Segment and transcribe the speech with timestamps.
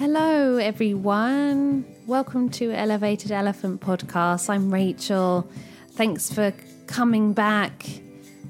[0.00, 1.84] Hello, everyone.
[2.06, 4.48] Welcome to Elevated Elephant Podcast.
[4.48, 5.46] I'm Rachel.
[5.90, 6.54] Thanks for
[6.86, 7.84] coming back,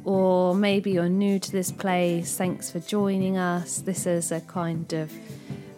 [0.05, 2.37] or maybe you're new to this place.
[2.37, 3.79] Thanks for joining us.
[3.79, 5.13] This is a kind of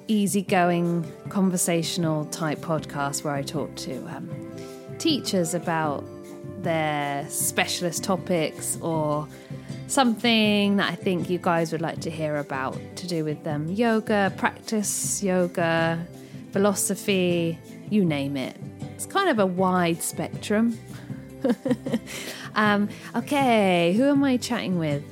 [0.08, 4.28] easygoing, conversational type podcast where I talk to um,
[4.98, 6.04] teachers about
[6.58, 9.26] their specialist topics or
[9.86, 13.68] something that I think you guys would like to hear about to do with um,
[13.68, 16.06] yoga, practice yoga,
[16.52, 17.58] philosophy,
[17.90, 18.56] you name it.
[18.94, 20.78] It's kind of a wide spectrum.
[22.54, 25.02] um, okay, who am I chatting with?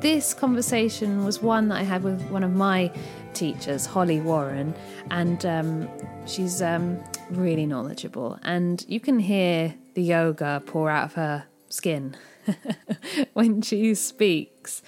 [0.00, 2.92] This conversation was one that I had with one of my
[3.34, 4.74] teachers, Holly Warren,
[5.10, 5.88] and um,
[6.26, 8.38] she's um, really knowledgeable.
[8.42, 12.16] And you can hear the yoga pour out of her skin
[13.32, 14.82] when she speaks.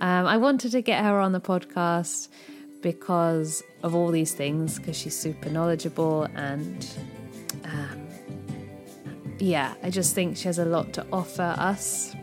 [0.00, 2.28] Um, I wanted to get her on the podcast
[2.80, 6.86] because of all these things, because she's super knowledgeable and
[7.64, 8.08] um,
[9.40, 12.14] yeah, I just think she has a lot to offer us.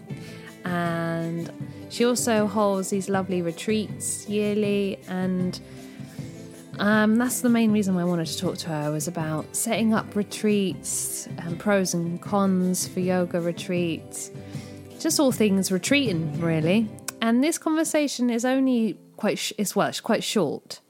[0.63, 1.51] And
[1.89, 5.59] she also holds these lovely retreats yearly, and
[6.79, 9.93] um, that's the main reason why I wanted to talk to her was about setting
[9.93, 14.29] up retreats and pros and cons for yoga retreats,
[14.97, 16.89] just all things retreating really.
[17.21, 20.81] And this conversation is only quite sh- it's well, it's quite short.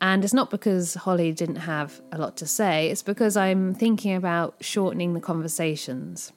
[0.00, 4.14] And it's not because Holly didn't have a lot to say, it's because I'm thinking
[4.14, 6.32] about shortening the conversations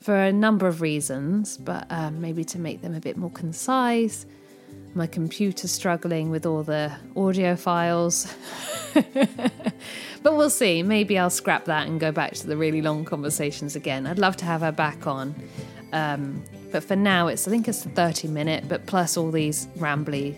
[0.00, 4.26] for a number of reasons, but um, maybe to make them a bit more concise.
[4.94, 8.32] My computer's struggling with all the audio files.
[8.94, 10.82] but we'll see.
[10.82, 14.06] Maybe I'll scrap that and go back to the really long conversations again.
[14.06, 15.34] I'd love to have her back on.
[15.92, 19.66] Um, but for now, it's I think it's a 30 minute, but plus all these
[19.78, 20.36] rambly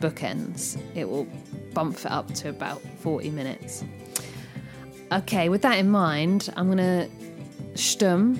[0.00, 1.26] bookends, it will
[1.72, 3.84] bump it up to about 40 minutes.
[5.12, 7.08] Okay, with that in mind, I'm to
[7.74, 8.38] stum,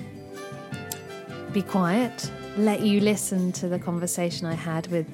[1.53, 5.07] be quiet, let you listen to the conversation I had with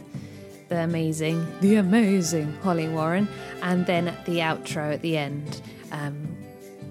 [0.69, 3.27] the amazing, the amazing Holly Warren,
[3.61, 5.61] and then at the outro at the end,
[5.91, 6.15] um,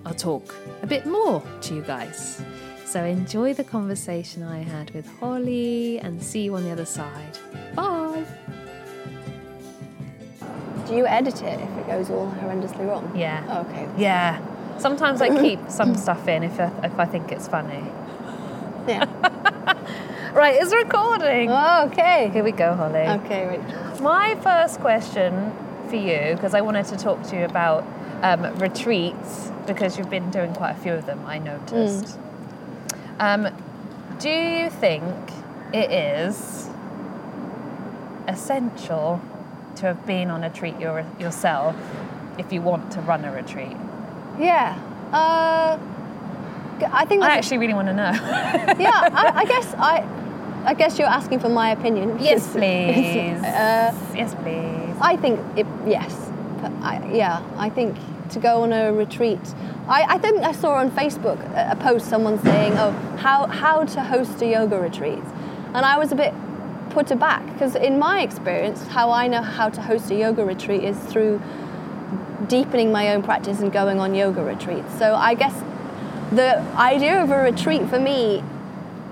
[0.04, 2.42] I'll talk a bit more to you guys.
[2.90, 7.38] So enjoy the conversation I had with Holly and see you on the other side.
[7.76, 8.24] Bye.
[10.88, 13.12] Do you edit it if it goes all horrendously wrong?
[13.14, 13.44] Yeah.
[13.48, 13.88] Oh, okay.
[13.96, 14.40] Yeah.
[14.80, 17.84] Sometimes I keep some stuff in if I, if I think it's funny.
[18.88, 19.06] Yeah.
[20.32, 21.50] Right, it's recording.
[21.50, 22.30] Oh, okay.
[22.32, 23.00] Here we go, Holly.
[23.00, 24.00] Okay, Rachel.
[24.02, 25.52] My first question
[25.88, 27.84] for you, because I wanted to talk to you about
[28.22, 32.16] um, retreats, because you've been doing quite a few of them, I noticed.
[33.20, 33.48] Um,
[34.18, 35.14] do you think
[35.74, 36.70] it is
[38.26, 39.20] essential
[39.76, 41.76] to have been on a retreat your, yourself
[42.38, 43.76] if you want to run a retreat?
[44.38, 44.78] Yeah.
[45.12, 45.78] Uh,
[46.92, 48.10] I think I actually really want to know.
[48.80, 49.10] yeah.
[49.12, 52.18] I, I guess I, I guess you're asking for my opinion.
[52.20, 53.42] yes, please.
[53.44, 54.96] Uh, yes, please.
[55.02, 56.30] I think it, yes.
[56.80, 57.98] I, yeah, I think
[58.30, 59.40] to go on a retreat.
[59.88, 64.02] I, I think I saw on Facebook a, post someone saying, "Oh, how how to
[64.02, 65.24] host a yoga retreat,"
[65.74, 66.34] and I was a bit
[66.90, 70.84] put aback because in my experience, how I know how to host a yoga retreat
[70.84, 71.40] is through
[72.48, 74.98] deepening my own practice and going on yoga retreats.
[74.98, 75.62] So I guess
[76.32, 78.42] the idea of a retreat for me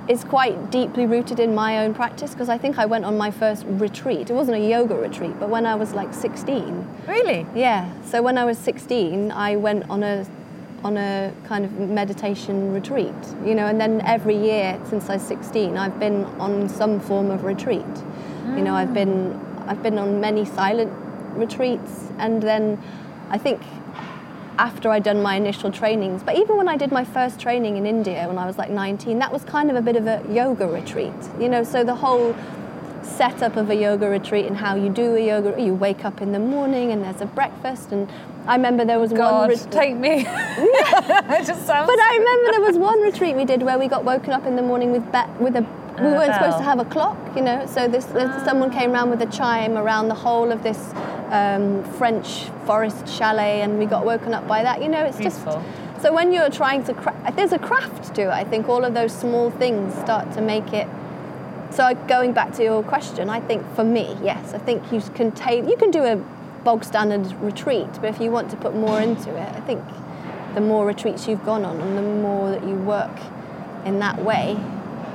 [0.09, 3.31] is quite deeply rooted in my own practice because I think I went on my
[3.31, 4.31] first retreat.
[4.31, 6.87] It wasn't a yoga retreat, but when I was like 16.
[7.07, 7.47] Really?
[7.55, 7.91] Yeah.
[8.03, 10.27] So when I was 16, I went on a
[10.85, 13.13] on a kind of meditation retreat,
[13.45, 17.33] you know, and then every year since I was 16, I've been on some form
[17.33, 17.85] of retreat.
[18.47, 18.95] You know, I've mm.
[18.95, 20.93] been I've been on many silent
[21.35, 22.83] retreats and then
[23.29, 23.61] I think
[24.59, 27.87] after I'd done my initial trainings, but even when I did my first training in
[27.87, 30.67] India when I was like 19, that was kind of a bit of a yoga
[30.67, 32.35] retreat, you know, so the whole
[33.03, 36.33] setup of a yoga retreat and how you do a yoga, you wake up in
[36.33, 38.11] the morning and there's a breakfast and
[38.49, 40.25] I remember there was one God, ret- take me.
[40.27, 41.87] it just sounds.
[41.87, 44.57] but I remember there was one retreat we did where we got woken up in
[44.57, 45.61] the morning with be- with a.
[45.99, 47.67] We oh, weren't supposed to have a clock, you know.
[47.67, 48.79] So this, this someone ah.
[48.79, 50.79] came around with a chime around the whole of this
[51.31, 54.83] um, French forest chalet, and we got woken up by that.
[54.83, 55.63] You know, it's Beautiful.
[55.63, 56.03] just.
[56.03, 58.29] So when you're trying to, cra- there's a craft to it.
[58.29, 60.87] I think all of those small things start to make it.
[61.71, 65.33] So going back to your question, I think for me, yes, I think you can
[65.33, 66.17] take, you can do a
[66.65, 69.83] bog standard retreat, but if you want to put more into it, I think
[70.55, 73.17] the more retreats you've gone on and the more that you work
[73.85, 74.57] in that way,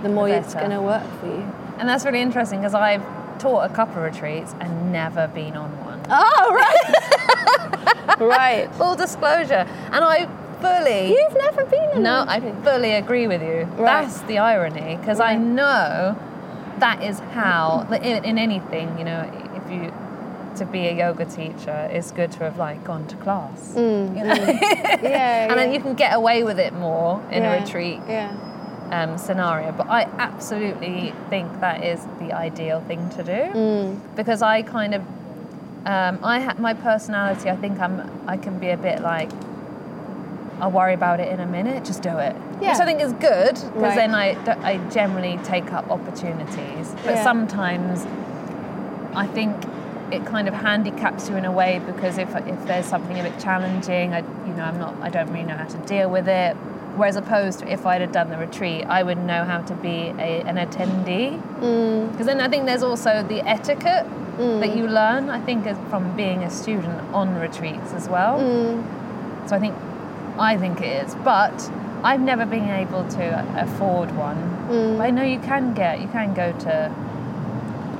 [0.04, 1.52] the more it's going to work for you.
[1.78, 3.04] And that's really interesting because I've
[3.40, 5.83] taught a couple of retreats and never been on one.
[6.10, 8.20] Oh, right.
[8.20, 8.70] Right.
[8.76, 9.66] Full disclosure.
[9.92, 10.28] And I
[10.62, 11.10] fully.
[11.18, 13.64] You've never been in No, I fully agree with you.
[13.78, 14.04] Right.
[14.04, 16.18] That's the irony, because I know
[16.80, 19.94] that is how, in, in anything, you know, if you
[20.58, 23.74] to be a yoga teacher, it's good to have like gone to class.
[23.76, 24.34] Mm, You know?
[25.10, 28.30] Yeah, and then you can get away with it more in Yeah, a retreat Yeah.
[28.92, 29.72] um, scenario.
[29.72, 34.16] But I absolutely think that is the ideal thing to do Mm.
[34.16, 35.02] because I kind of,
[35.86, 37.50] um, I ha- my personality.
[37.50, 38.10] I think I'm.
[38.28, 39.30] I can be a bit like.
[40.62, 41.84] I'll worry about it in a minute.
[41.84, 42.72] Just do it, Yeah.
[42.72, 43.96] which I think is good because Right.
[43.96, 46.96] then I, I generally take up opportunities.
[47.04, 47.24] But Yeah.
[47.24, 48.06] sometimes
[49.16, 49.56] I think
[50.12, 53.38] it kind of handicaps you in a way because if, if there's something a bit
[53.40, 56.56] challenging, I, you know, I'm not, I don't really know how to deal with it.
[56.96, 60.14] Whereas opposed to if I'd have done the retreat, I would know how to be
[60.20, 61.42] a, an attendee.
[61.60, 62.12] Mm.
[62.12, 64.06] Because then I think there's also the etiquette
[64.38, 68.40] that you learn, I think, from being a student on retreats as well.
[68.40, 68.84] Mm.
[69.50, 69.76] So I think,
[70.38, 71.16] I think it is.
[71.16, 71.72] But
[72.04, 74.38] I've never been able to afford one.
[74.70, 74.98] Mm.
[74.98, 76.92] But I know you can get, you can go to,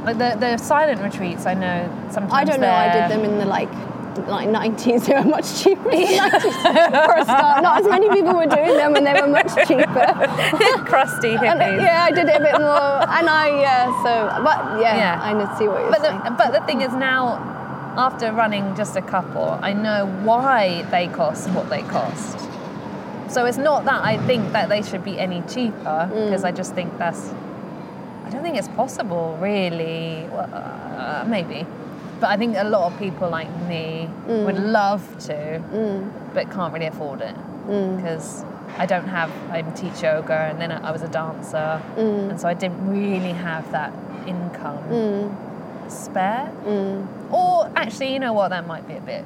[0.06, 2.70] like the, the silent retreats, I know sometimes I don't know.
[2.70, 3.72] I did them in the like
[4.28, 5.06] like 90s.
[5.08, 6.42] They were much cheaper 90s
[7.08, 7.64] for a start.
[7.64, 10.08] Not as many people were doing them, and they were much cheaper.
[10.86, 11.82] crusty And, hippies.
[11.82, 13.86] yeah, I did it a bit more, and I yeah.
[14.04, 15.20] So, but yeah, Yeah.
[15.22, 16.22] I know see what you're But saying.
[16.24, 17.38] the, but the thing is now,
[17.98, 22.40] after running just a couple, I know why they cost what they cost.
[23.30, 26.74] So it's not that I think that they should be any cheaper, because I just
[26.76, 27.34] think that's.
[28.26, 30.28] I don't think it's possible, really.
[30.32, 31.66] Well, uh, maybe.
[32.24, 34.46] But I think a lot of people like me mm.
[34.46, 36.34] would love to, mm.
[36.34, 37.36] but can't really afford it.
[37.68, 37.98] Mm.
[37.98, 38.46] Because
[38.78, 42.54] I don't have, I teach yoga and then I was a dancer, and so I
[42.54, 43.92] didn't really have that
[44.26, 45.36] income
[45.90, 46.50] spare.
[47.30, 48.52] Or actually, you know what?
[48.52, 49.26] That might be a bit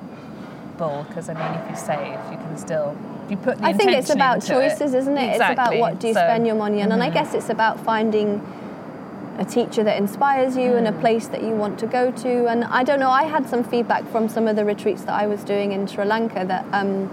[0.79, 2.97] bull because I mean, if you save, you can still.
[3.43, 5.35] Put the I think it's about choices, isn't it?
[5.35, 6.29] It's about what do you So- mm-hmm.
[6.31, 7.13] spend your money on, and I mm-hmm.
[7.13, 8.41] guess it's about finding
[9.39, 10.99] a teacher that inspires you and a Mm.
[11.01, 12.47] place that you want to go to.
[12.47, 15.27] And I don't know, I had some feedback from some of the retreats that I
[15.27, 17.09] was doing in Sri Lanka that um,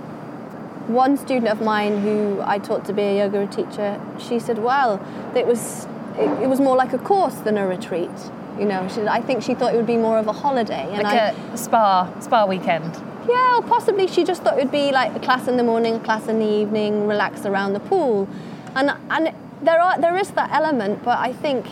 [0.89, 5.01] one student of mine who I taught to be a yoga teacher, she said, "Well,
[5.35, 5.87] it was
[6.19, 8.11] it, it was more like a course than a retreat."
[8.59, 11.03] You know, she, I think she thought it would be more of a holiday, and
[11.03, 12.93] like I, a spa spa weekend.
[13.29, 15.95] yeah, or possibly she just thought it would be like a class in the morning,
[15.97, 18.29] a class in the evening, relax around the pool,
[18.77, 21.65] and and there are there is that element, but I think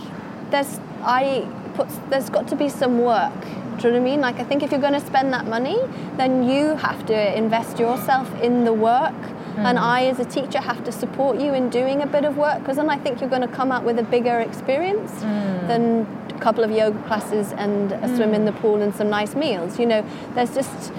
[0.53, 3.33] there's I put there's got to be some work.
[3.79, 4.21] Do you know what I mean?
[4.21, 5.79] Like I think if you're going to spend that money,
[6.17, 9.15] then you have to invest yourself in the work.
[9.15, 9.67] Hmm.
[9.67, 12.61] And I, as a teacher, have to support you in doing a bit of work
[12.61, 15.67] because then I think you're going to come out with a bigger experience hmm.
[15.67, 18.17] than a couple of yoga classes and a hmm.
[18.17, 19.79] swim in the pool and some nice meals.
[19.79, 20.93] You know, there's just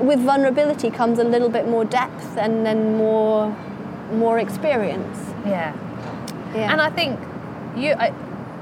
[0.00, 3.54] with vulnerability comes a little bit more depth and then more
[4.12, 5.18] more experience.
[5.46, 5.72] Yeah.
[6.54, 6.72] Yeah.
[6.72, 7.18] And I think
[7.76, 7.92] you.
[7.92, 8.12] I,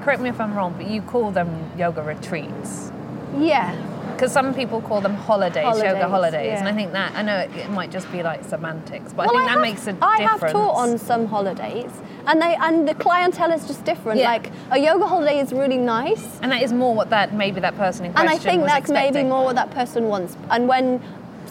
[0.03, 2.91] correct me if I'm wrong, but you call them yoga retreats.
[3.39, 3.75] yeah.
[4.13, 7.39] Because some people call them holidays, yoga Holidays, holidays, and I think that I know
[7.39, 9.97] it, it might just be like semantics, but Well, I think that have- makes a
[10.01, 10.43] I difference.
[10.43, 11.91] have taught on some holidays,
[12.29, 14.21] and they and the clientele is just different.
[14.21, 14.31] Yeah.
[14.31, 17.77] Like a yoga holiday is really nice, and that is more what that maybe that
[17.77, 18.29] person in question.
[18.31, 20.37] and I think that's maybe more what that person wants.
[20.51, 21.01] And when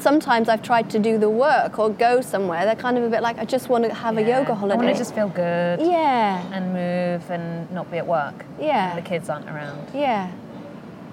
[0.01, 3.21] sometimes I've tried to do the work or go somewhere, they're kind of a bit
[3.21, 4.39] like, I just want to have a Yeah.
[4.39, 4.77] yoga I holiday.
[4.83, 8.45] want to just feel good yeah, and move and not be at work.
[8.59, 8.89] Yeah.
[8.95, 9.79] And the kids aren't around.
[9.93, 10.31] yeah,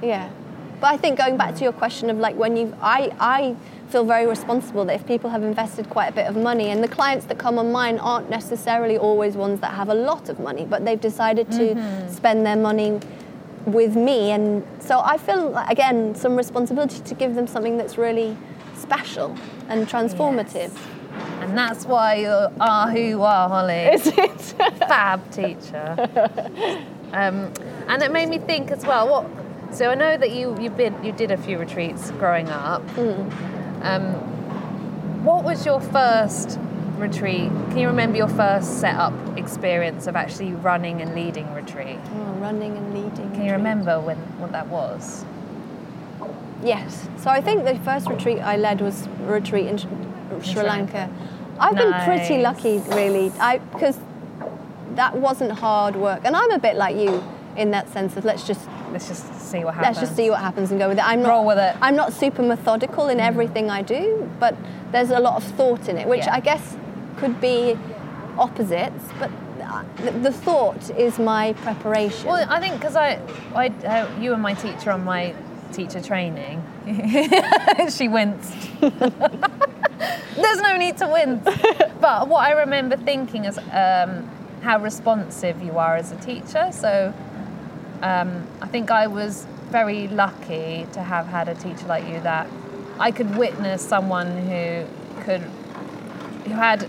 [0.03, 0.29] yeah.
[0.81, 3.57] But I think going back to your question of like when you, I, I
[3.89, 6.89] feel very responsible that if people have invested quite a bit of money, and the
[6.89, 10.65] clients that come on mine aren't necessarily always ones that have a lot of money,
[10.65, 12.09] but they've decided to Mm-hmm.
[12.13, 13.01] spend their money
[13.67, 18.37] with me, and so I feel again some responsibility to give them something that's really
[18.79, 19.37] special
[19.69, 20.77] and transformative.
[21.41, 23.75] And that's why you are who you are, Holly.
[23.95, 24.41] Is it?
[24.79, 26.09] fab teacher.
[27.13, 27.53] Um,
[27.89, 29.09] and it made me think as well.
[29.09, 29.75] What?
[29.75, 32.83] So I know that you you've been you did a few retreats growing up.
[33.83, 34.05] Um,
[35.25, 36.59] what was your first
[36.97, 37.51] retreat?
[37.71, 41.99] Can you remember your first setup experience of actually running and leading retreat?
[42.15, 43.31] Oh, running and leading.
[43.33, 45.25] Can you remember when what that was?
[46.63, 47.09] Yes.
[47.19, 49.87] So I think the first retreat I led was a retreat in Sh-
[50.43, 51.11] Sri Lanka.
[51.59, 53.99] I've been pretty lucky, really, I because
[54.95, 57.23] that wasn't hard work, and I'm a bit like you
[57.57, 59.97] in that sense of let's just Let's just see what happens.
[59.97, 61.05] let's just see what happens and go with it.
[61.07, 61.77] I'm not, Roll with it.
[61.83, 64.57] I'm not super methodical in everything I do, but
[64.93, 66.35] there's a lot of thought in it, which Yeah.
[66.35, 66.77] I guess
[67.19, 67.77] could be
[68.39, 69.31] opposites, but
[69.63, 69.85] uh,
[70.23, 72.29] the, thought is my preparation.
[72.29, 73.21] Well, I think because I,
[73.55, 75.35] I, uh, you were my teacher on my
[75.73, 76.63] teacher training.
[77.91, 78.55] she winced.
[78.81, 81.45] There's no need to wince.
[82.01, 84.29] But what I remember thinking is um,
[84.63, 86.71] how responsive you are as a teacher.
[86.73, 87.13] So
[88.03, 92.49] um, I think I was very lucky to have had a teacher like you that
[92.99, 94.85] I could witness someone who
[95.23, 95.43] could
[96.45, 96.83] who had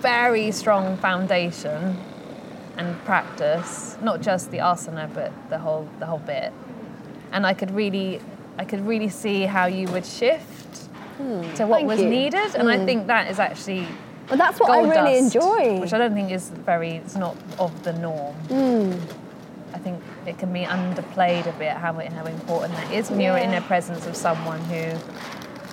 [0.00, 1.96] very strong foundation
[2.76, 6.52] and practice, not just the asana but the whole the whole bit.
[7.34, 8.20] And I could really
[8.58, 10.76] I could really see how you would shift
[11.18, 11.52] hmm.
[11.54, 12.08] to what was you.
[12.08, 12.54] needed.
[12.54, 12.86] And I hmm.
[12.86, 13.86] think that is actually
[14.28, 15.80] But that's what I really dust, enjoy.
[15.80, 16.96] which I don't think is very.
[16.96, 18.34] It's not of the norm.
[18.48, 18.92] Hmm.
[19.74, 23.36] I think it can be underplayed a bit how how important that is when you're
[23.36, 24.96] in the presence of someone who.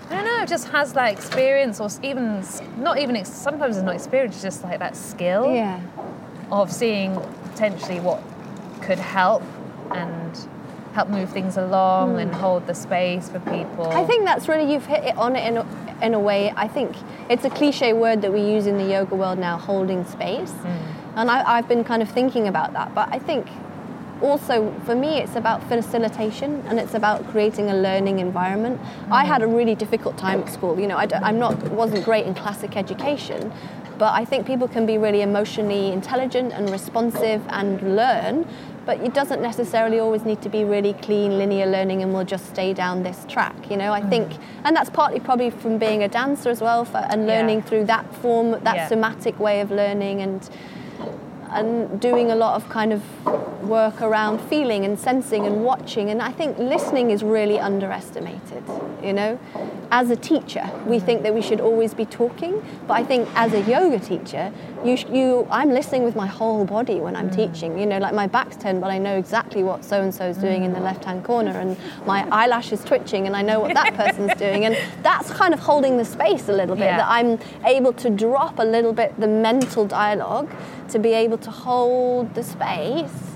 [0.09, 2.43] I don't know, just has that experience, or even
[2.77, 3.23] not even.
[3.23, 5.79] Sometimes it's not experience, just like that skill yeah.
[6.51, 7.15] of seeing
[7.51, 8.21] potentially what
[8.81, 9.43] could help
[9.91, 10.35] and
[10.93, 12.19] help move things along hmm.
[12.19, 13.87] and hold the space for people.
[13.89, 15.65] I think that's really you've hit it on it in a,
[16.01, 16.53] in a way.
[16.55, 16.95] I think
[17.29, 20.51] it's a cliche word that we use in the yoga world now, holding space.
[20.51, 21.17] Hmm.
[21.17, 22.93] And I, I've been kind of thinking about that.
[22.95, 23.47] But I think
[24.21, 28.79] also for me, it's about facilitation and it's about creating a learning environment.
[29.09, 29.31] I hmm.
[29.31, 30.79] had a really difficult time at school.
[30.79, 33.51] You know, I I'm not wasn't great in classic education.
[34.01, 38.47] But I think people can be really emotionally intelligent and responsive and learn,
[38.85, 42.47] but it doesn't necessarily always need to be really clean linear learning and we'll just
[42.49, 44.09] stay down this track you know i mm.
[44.09, 44.31] think
[44.63, 47.39] and that's partly probably from being a dancer as well for, and Yeah.
[47.39, 48.87] learning through that form that Yeah.
[48.87, 50.49] somatic way of learning and
[51.53, 53.01] and doing a lot of kind of
[53.67, 58.63] work around feeling and sensing and watching and i think listening is really underestimated
[59.03, 59.37] you know
[59.91, 63.53] as a teacher we think that we should always be talking but i think as
[63.53, 64.51] a yoga teacher
[64.83, 67.35] you, you i'm listening with my whole body when i'm mm.
[67.35, 70.25] teaching you know like my back's turned but i know exactly what so and so
[70.25, 70.83] is doing in the mm.
[70.83, 74.65] left hand corner and my eyelash is twitching and i know what that person's doing
[74.65, 76.97] and that's kind of holding the space a little bit Yeah.
[76.97, 80.49] that i'm able to drop a little bit the mental dialogue
[80.89, 83.31] to be able to hold the space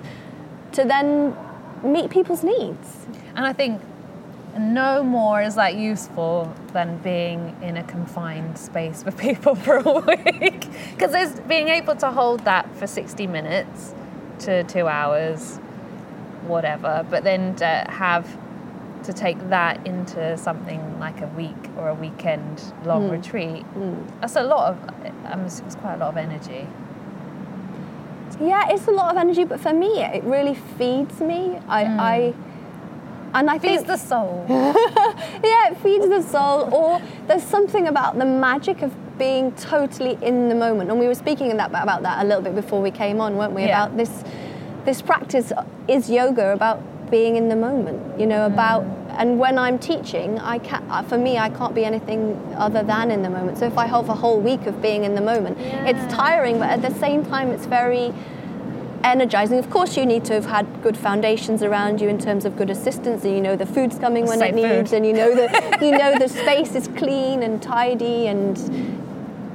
[0.75, 1.35] to then
[1.83, 3.07] meet people's needs.
[3.35, 3.81] And I think
[4.57, 9.99] no more is that useful than being in a confined space with people for a
[9.99, 10.67] week.
[10.91, 13.93] Because there's being able to hold that for 60 minutes
[14.39, 15.57] to two hours,
[16.47, 18.25] whatever, but then to have
[19.03, 23.65] to take that into something like a week or a weekend long retreat,
[24.19, 24.89] that's a lot of,
[25.25, 26.67] um, it's it's quite a lot of energy.
[28.41, 32.33] yeah it's a lot of energy but for me it really feeds me i, I
[33.35, 34.45] and I Feeds think the soul.
[34.49, 36.73] yeah, it feeds the soul.
[36.73, 40.89] Or there's something about the magic of being totally in the moment.
[40.89, 43.63] And we were speaking about that a little bit before we came on, weren't we?
[43.63, 43.85] Yeah.
[43.85, 44.23] About this,
[44.85, 45.51] this practice
[45.87, 48.19] is yoga about being in the moment.
[48.19, 48.85] You know, about
[49.17, 52.83] and when I'm teaching, I can not uh, For me, I can't be anything other
[52.83, 53.57] than in the moment.
[53.57, 56.69] So if I have a whole week of being in the moment, it's tiring, but
[56.69, 58.13] at the same time, it's very
[59.05, 59.57] energizing.
[59.59, 62.69] Of course, you need to have had good foundations around you in terms of good
[62.69, 64.97] assistance, and you know the food's coming when Say it needs, food.
[64.97, 68.27] and you know the you know the space is clean and tidy.
[68.27, 68.55] And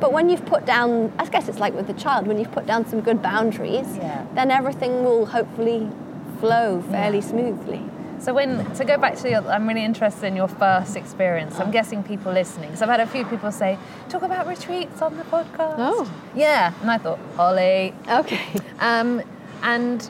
[0.01, 2.67] but when you've put down, I guess it's like with the child, when you've put
[2.67, 4.25] down some good boundaries, Yeah.
[4.35, 5.91] then everything will hopefully
[6.39, 7.83] flow fairly smoothly.
[8.19, 11.59] So when to go back to your, I'm really interested in your first experience.
[11.59, 12.77] I'm guessing people listening.
[12.77, 13.79] So I've had a few people say,
[14.11, 15.77] talk about retreats on the podcast.
[15.79, 16.11] Oh.
[16.35, 16.73] yeah.
[16.83, 17.95] And I thought, Holly.
[18.09, 18.41] Okay.
[18.79, 19.23] Um,
[19.63, 20.03] and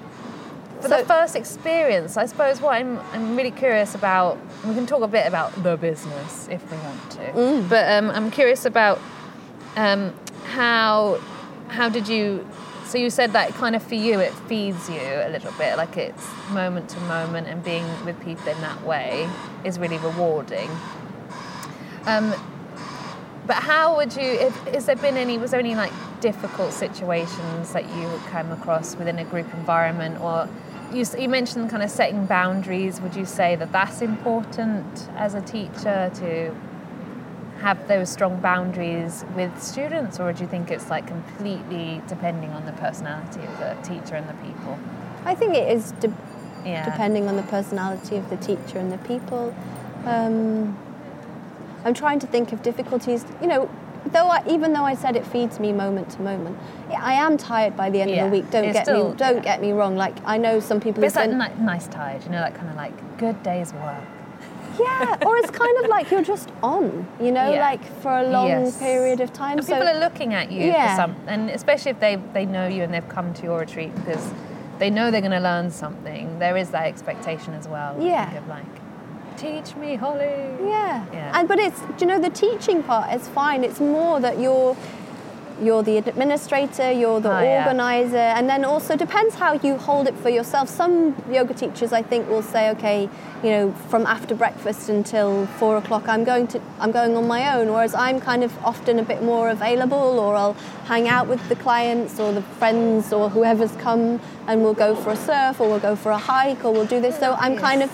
[0.81, 4.39] for So- the first experience, I suppose what I'm, I'm really curious about.
[4.65, 8.31] We can talk a bit about the business if we want to, but um, I'm
[8.31, 8.99] curious about
[9.77, 10.15] um,
[10.47, 11.19] how
[11.69, 12.47] how did you
[12.85, 15.97] so you said that kind of for you it feeds you a little bit like
[15.97, 19.29] it's moment to moment and being with people in that way
[19.63, 20.69] is really rewarding
[22.07, 22.35] um,
[23.51, 27.73] but how would you if, has there been any was there any like difficult situations
[27.73, 30.49] that you came across within a group environment or
[30.93, 35.41] you, you mentioned kind of setting boundaries would you say that that's important as a
[35.41, 36.55] teacher to
[37.61, 42.65] have those strong boundaries with students, or do you think it's like completely depending on
[42.65, 44.79] the personality of the teacher and the people?
[45.27, 46.13] I think it is de-
[46.65, 46.85] Yeah.
[46.85, 49.55] depending on the personality of the teacher and the people.
[50.07, 50.77] Um,
[51.85, 53.25] I'm trying to think of difficulties.
[53.41, 53.71] You know,
[54.07, 56.57] though I, even though I said it feeds me moment to moment,
[56.97, 58.51] I am tired by the end Yeah, of the week.
[58.51, 59.43] Don't it's get still- me don't yeah.
[59.43, 59.97] get me wrong.
[59.97, 61.01] Like I know some people.
[61.03, 64.03] But it's ni- nice tired, you know, that kind of like good day's work.
[64.79, 67.07] yeah, or it's kind of like you're just on.
[67.21, 67.61] You know, Yeah.
[67.61, 68.79] like for a long Yes.
[68.79, 69.59] period of time.
[69.59, 72.67] And so people are looking at you for some, and especially if they they know
[72.67, 74.31] you and they've come to your retreat because
[74.79, 76.39] they know they're going to learn something.
[76.39, 77.97] There is that expectation as well.
[78.01, 78.35] Yeah.
[78.39, 78.65] of like,
[79.41, 80.37] teach me, Holly.
[80.77, 81.05] Yeah.
[81.13, 81.33] Yeah.
[81.39, 83.65] And but it's you know the teaching part is fine.
[83.65, 84.77] It's more that you're
[85.63, 87.59] you're the administrator, you're the Oh, yeah.
[87.67, 90.71] organizer, and then also depends how you hold it for yourself.
[90.71, 93.11] Some yoga teachers I think will say, okay,
[93.45, 97.43] you know, from after breakfast until four o'clock I'm going to I'm going on my
[97.57, 100.57] own, whereas I'm kind of often a bit more available or I'll
[100.93, 105.11] hang out with the clients or the friends or whoever's come and we'll go for
[105.11, 107.19] a surf or we'll go for a hike or we'll do this.
[107.19, 107.91] So I'm kind of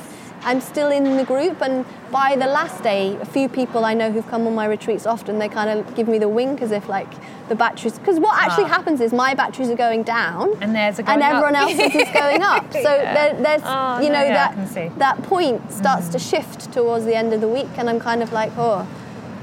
[0.46, 4.12] I'm still in the group, and by the last day, a few people I know
[4.12, 6.88] who've come on my retreats often, they kind of give me the wink as if
[6.88, 7.08] like
[7.48, 7.98] the batteries.
[7.98, 8.68] Because what actually Ah.
[8.78, 11.30] happens is my batteries are going down, And there's a and going up.
[11.32, 12.72] everyone else's is going up.
[12.72, 13.14] So Yeah.
[13.14, 14.88] there, there's, Oh, you no, know, yeah, can see.
[14.88, 18.22] that that point starts to shift towards the end of the week, and I'm kind
[18.22, 18.86] of like, oh,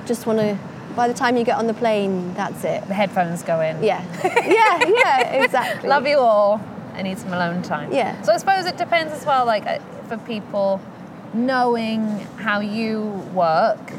[0.05, 0.57] just want to.
[0.95, 2.87] By the time you get on the plane, that's it.
[2.87, 3.83] The headphones go in.
[3.83, 5.89] Yeah, yeah, yeah, exactly.
[5.89, 6.61] Love you all.
[6.95, 7.91] I need some alone time.
[7.91, 8.21] Yeah.
[8.21, 10.79] So I suppose it depends as well, like uh, for people
[11.33, 13.01] knowing how you
[13.33, 13.91] work,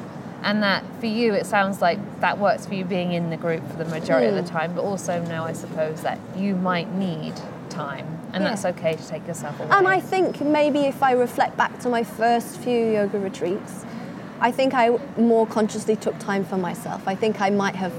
[0.43, 3.67] and that for you it sounds like that works for you being in the group
[3.71, 4.57] for the majority of the Hmm.
[4.59, 7.35] time, but also know I suppose that you might need
[7.71, 8.51] time, and Yeah.
[8.51, 9.69] that's okay to take yourself away.
[9.73, 13.85] And I think maybe if I reflect back to my first few yoga retreats,
[14.41, 17.03] I think I more consciously took time for myself.
[17.07, 17.93] I think I might have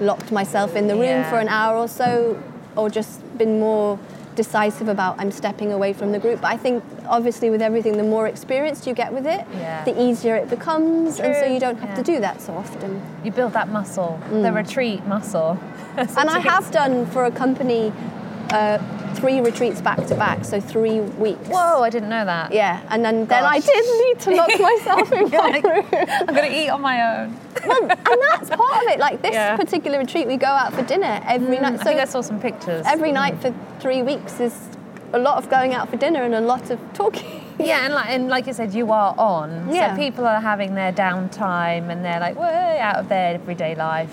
[0.00, 1.30] locked myself in the room Yeah.
[1.30, 2.36] for an hour or so,
[2.74, 3.98] or just been more
[4.34, 6.40] decisive about I'm stepping away from the group.
[6.40, 9.84] But I think obviously with everything, the more experienced you get with it, Yeah.
[9.84, 13.00] the easier it becomes, and so you don't have to do that so often.
[13.24, 15.58] you build that muscle, the retreat muscle.
[15.96, 16.16] Mm.
[16.20, 17.92] And I have done for a company
[18.52, 21.48] uh, three retreats back to back, so three weeks.
[21.48, 22.52] Whoa, I didn't know that.
[22.52, 25.86] Yeah, and then, then I did need to lock myself in my like, room.
[25.92, 27.38] I'm gonna eat on my own.
[27.66, 28.98] Well, and that's part of it.
[28.98, 29.56] Like this Yeah.
[29.56, 31.74] particular retreat, we go out for dinner every night.
[31.74, 32.84] I So think I saw some pictures.
[32.86, 34.58] every night for three weeks is
[35.12, 37.38] a lot of going out for dinner and a lot of talking.
[37.58, 39.72] Yeah, and like, and like you said, you are on.
[39.72, 39.94] Yeah.
[39.94, 44.12] So people are having their downtime and they're like way out of their everyday life.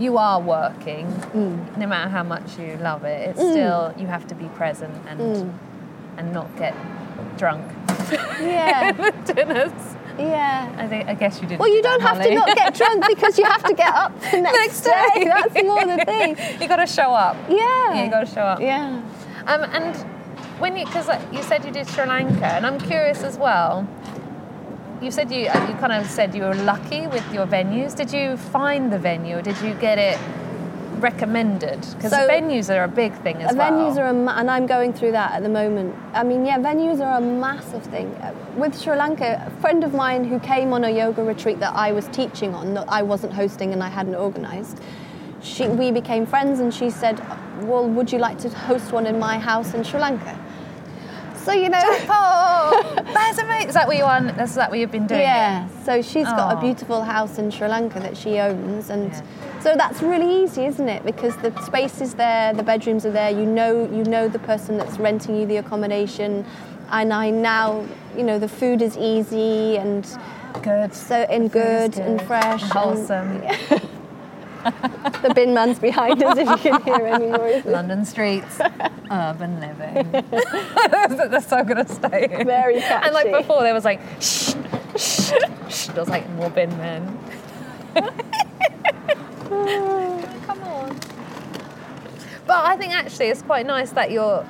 [0.00, 1.76] You are working, Mm.
[1.76, 3.28] no matter how much you love it.
[3.28, 5.52] It's still you have to be present and Mm.
[6.18, 6.74] and not get
[7.36, 7.64] drunk.
[8.40, 8.92] yeah,
[9.26, 9.72] Dinners.
[10.18, 10.68] yeah.
[10.82, 11.58] I think I guess you did.
[11.60, 14.40] Well, you don't have to not get drunk because you have to get up the
[14.46, 15.24] next, Next day.
[15.24, 16.30] That's more the thing.
[16.60, 17.36] you got to show up.
[17.48, 17.58] Yeah.
[17.94, 18.60] Yeah, you got to show up.
[18.60, 19.00] Yeah.
[19.46, 19.94] Um, and
[20.58, 23.86] when you, because you said you did Sri Lanka, and I'm curious as well.
[25.00, 27.96] You said you, uh, you kind of said you were lucky with your venues.
[27.96, 30.18] Did you find the venue, or did you get it
[30.98, 31.80] recommended?
[31.96, 33.72] Because So- venues are a big thing as Uh, well.
[33.72, 35.94] Venues are, a ma- and I'm going through that at the moment.
[36.14, 38.14] I mean, yeah, venues are a massive thing.
[38.22, 41.72] Uh, With Sri Lanka, a friend of mine who came on a yoga retreat that
[41.74, 44.78] I was teaching on, that I wasn't hosting and I hadn't organised,
[45.40, 47.22] she, we became friends and she said,
[47.62, 50.34] Well, would you like to host one in my house in Sri Lanka?
[51.44, 51.80] So, you know.
[53.14, 53.68] That's amazing.
[53.68, 54.28] Is that what you on?
[54.30, 55.20] Is that what you've been doing?
[55.20, 56.58] Yeah, so she's got Oh.
[56.58, 59.60] a beautiful house in Sri Lanka that she owns, and Yeah.
[59.60, 61.04] so that's really easy, isn't it?
[61.04, 63.30] Because the space is there, the bedrooms are there.
[63.30, 66.44] You know, you know the person that's renting you the accommodation,
[66.90, 67.84] and I now,
[68.16, 70.04] you know, the food is easy and
[70.62, 70.92] Good.
[70.94, 73.42] so and Food is good, and fresh, and wholesome.
[75.22, 77.64] the bin man's behind us if you can hear any noises.
[77.64, 78.60] London streets,
[79.10, 80.10] urban living.
[80.90, 82.26] That's so gonna stay.
[82.44, 83.06] Very catchy.
[83.06, 84.54] And like before, there was like shh,
[84.96, 85.32] shh,
[85.68, 85.86] shh.
[85.88, 87.18] There was like more bin men.
[90.46, 90.96] Come on.
[92.46, 94.46] But I think actually it's quite nice that you're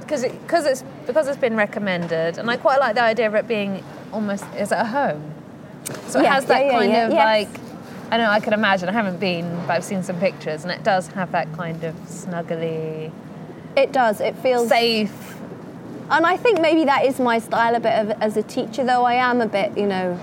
[0.00, 3.34] because it, cause it's because it's been recommended, and I quite like the idea of
[3.34, 5.34] it being almost is it a home.
[6.08, 7.48] So it Yeah, has that yeah, kind yeah, of yes.
[7.54, 7.60] like
[8.10, 8.88] I know I can imagine.
[8.88, 11.94] I haven't been, but I've seen some pictures, and it does have that kind of
[12.06, 13.10] snuggly,
[13.76, 14.20] It does.
[14.20, 15.36] It feels safe.
[16.10, 19.04] And I think maybe that is my style a bit of, as a teacher, though
[19.04, 20.18] I am a bit, you know,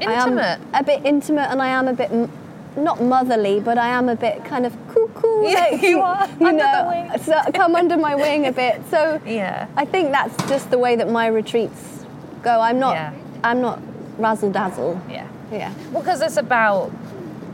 [0.00, 0.60] Intimate.
[0.74, 2.30] A bit intimate, and I am a bit m-
[2.76, 5.44] not motherly, but I am a bit kind of cuckoo.
[5.48, 7.18] Yeah, like, you are, You under the know, wing.
[7.22, 8.80] so come under my wing a bit.
[8.90, 9.66] So Yeah.
[9.76, 12.04] I think that's just the way that my retreats
[12.42, 12.60] go.
[12.60, 12.94] I'm not.
[12.94, 13.12] Yeah.
[13.44, 13.80] I'm not
[14.18, 15.00] razzle dazzle.
[15.08, 15.26] Yeah.
[15.52, 15.72] Yeah.
[15.92, 16.90] Well, because it's about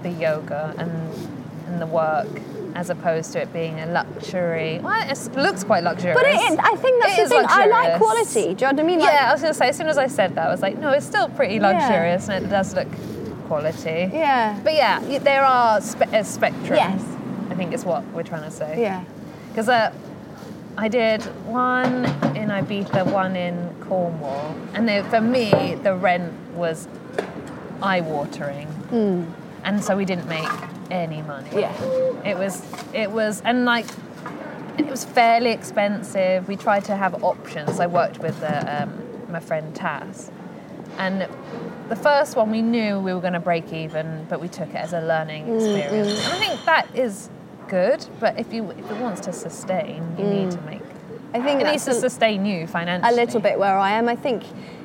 [0.03, 0.91] the yoga and
[1.67, 2.27] and the work,
[2.75, 4.81] as opposed to it being a luxury.
[4.83, 6.19] Well, it looks quite luxurious.
[6.21, 7.47] But it, I think that's It the is thing.
[7.49, 8.43] I like quality.
[8.43, 8.99] Do you know what I mean?
[8.99, 10.63] Like, yeah, I was going to say, as soon as I said that, I was
[10.63, 11.69] like, no, it's still pretty Yeah.
[11.71, 12.89] luxurious and it does look
[13.47, 14.11] quality.
[14.13, 14.59] Yeah.
[14.65, 16.75] But yeah, there are spe- a spectrum.
[16.75, 17.01] Yes.
[17.51, 18.81] I think is what we're trying to say.
[18.81, 19.05] Yeah.
[19.51, 19.93] Because uh,
[20.77, 22.05] I did one
[22.37, 26.89] in Ibiza, one in Cornwall, and they, for me, the rent was
[27.83, 28.67] eye-watering,
[29.65, 30.49] and so we didn't make
[30.91, 31.49] any money.
[31.53, 31.73] Yeah.
[32.25, 33.87] It was, it was, and like,
[34.79, 36.49] it was fairly expensive.
[36.49, 37.81] We tried to have options.
[37.81, 40.31] I worked with uh, um, my friend Taz,
[40.99, 41.29] and
[41.89, 44.77] the first one we knew we were going to break even, but we took it
[44.77, 46.25] as a learning Mm, experience.
[46.25, 47.31] And I think that is
[47.69, 50.83] good, but if you if it wants to sustain, you need to make
[51.33, 53.13] I think it needs to sustain you financially.
[53.13, 54.09] a little bit where I am.
[54.09, 54.43] I think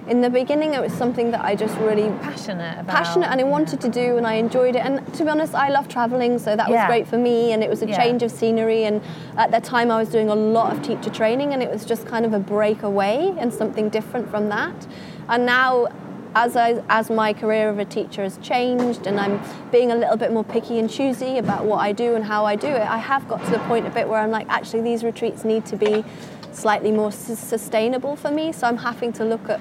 [0.08, 3.44] in the beginning it was something that I just really passionate about passionate and I
[3.44, 4.86] wanted to do and I enjoyed it.
[4.86, 6.88] And to be honest, I love traveling, so that was Yeah.
[6.88, 7.54] great for me.
[7.54, 7.98] And it was a Yeah.
[7.98, 8.84] change of scenery.
[8.86, 9.02] And
[9.38, 12.06] at that time, I was doing a lot of teacher training, and it was just
[12.06, 14.76] kind of a break away and something different from that.
[15.28, 15.88] And now,
[16.36, 19.40] as I, as my career of a teacher has changed, and I'm
[19.72, 22.56] being a little bit more picky and choosy about what I do and how I
[22.56, 25.04] do it, I have got to the point a bit where I'm like, actually, these
[25.04, 26.04] retreats need to be
[26.52, 28.52] slightly more s- sustainable for me.
[28.52, 29.60] So I'm having to look at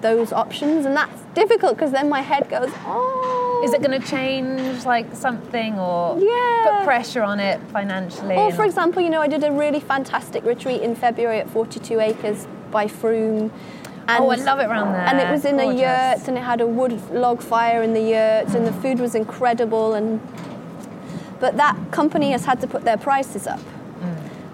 [0.00, 3.62] those options, and that's difficult because then my head goes, oh.
[3.64, 6.76] Is it going to change like something or Yeah.
[6.78, 8.36] put pressure on it financially?
[8.36, 11.98] Or, for example, you know, I did a really fantastic retreat in February at 42
[11.98, 13.50] Acres by Frome.
[14.06, 15.02] And, oh, I love it around there.
[15.02, 15.80] And it was in a Gorgeous.
[15.80, 19.16] yurt, and it had a wood log fire in the yurt, and the food was
[19.16, 19.94] incredible.
[19.94, 20.20] And
[21.40, 23.60] but that company has had to put their prices up.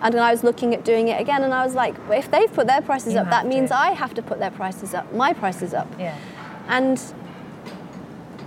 [0.05, 2.53] And I was looking at doing it again, and I was like, well, if they've
[2.53, 3.77] put their prices You up, that means to.
[3.77, 5.89] I have to put their prices up, my prices up.
[5.99, 6.17] Yeah.
[6.69, 7.03] And